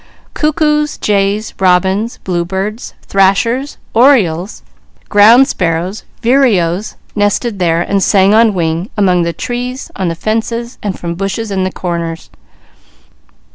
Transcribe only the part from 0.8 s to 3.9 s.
jays, robins, bluebirds, thrashers,